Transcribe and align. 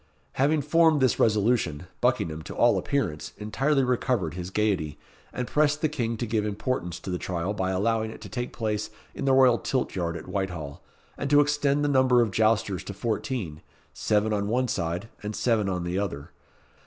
Having 0.31 0.63
formed 0.63 0.99
this 0.99 1.19
resolution, 1.19 1.85
Buckingham, 2.01 2.41
to 2.41 2.55
all 2.55 2.79
appearance, 2.79 3.33
entirely 3.37 3.83
recovered 3.83 4.33
his 4.33 4.49
gaiety, 4.49 4.97
and 5.31 5.45
pressed 5.47 5.81
the 5.81 5.89
King 5.89 6.17
to 6.17 6.25
give 6.25 6.43
importance 6.43 6.99
to 6.99 7.11
the 7.11 7.19
trial 7.19 7.53
by 7.53 7.69
allowing 7.69 8.09
it 8.09 8.19
to 8.21 8.27
take 8.27 8.51
place 8.51 8.89
in 9.13 9.25
the 9.25 9.33
royal 9.33 9.59
tilt 9.59 9.95
yard 9.95 10.17
at 10.17 10.27
Whitehall, 10.27 10.83
and 11.19 11.29
to 11.29 11.39
extend 11.39 11.83
the 11.85 11.87
number 11.87 12.19
of 12.23 12.31
jousters 12.31 12.83
to 12.85 12.95
fourteen 12.95 13.61
seven 13.93 14.33
on 14.33 14.47
one 14.47 14.67
side, 14.67 15.07
and 15.21 15.35
seven 15.35 15.69
on 15.69 15.83
the 15.83 15.99
other. 15.99 16.31